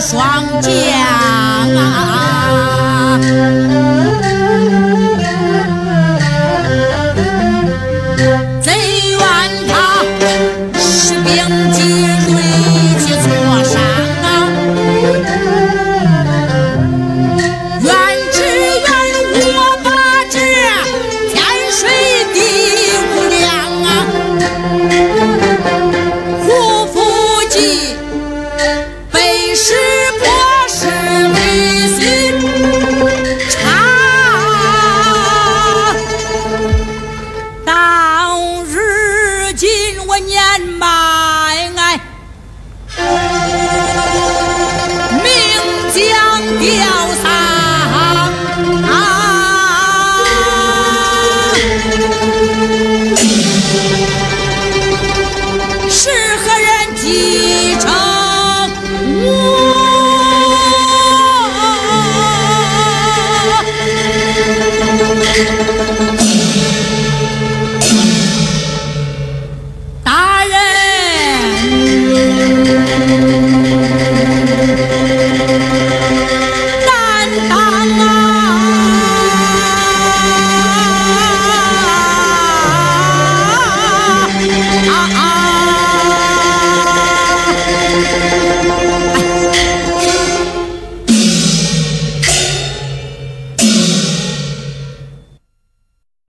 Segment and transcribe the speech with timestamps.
[0.00, 0.72] 霜降
[1.76, 2.19] 啊